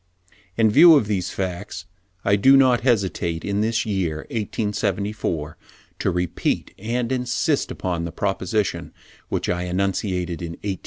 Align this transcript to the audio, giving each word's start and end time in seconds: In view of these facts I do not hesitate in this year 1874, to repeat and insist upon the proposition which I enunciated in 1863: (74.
In 0.57 0.71
view 0.71 0.95
of 0.95 1.05
these 1.05 1.29
facts 1.29 1.85
I 2.25 2.35
do 2.35 2.57
not 2.57 2.81
hesitate 2.81 3.45
in 3.45 3.61
this 3.61 3.85
year 3.85 4.25
1874, 4.31 5.57
to 5.99 6.09
repeat 6.09 6.73
and 6.79 7.11
insist 7.11 7.69
upon 7.69 8.05
the 8.05 8.11
proposition 8.11 8.93
which 9.29 9.47
I 9.47 9.65
enunciated 9.65 10.41
in 10.41 10.53
1863: 10.65 10.69
(74. 10.71 10.79